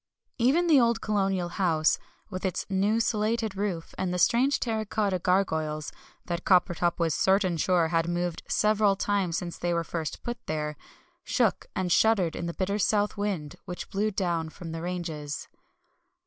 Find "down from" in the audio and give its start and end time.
14.09-14.71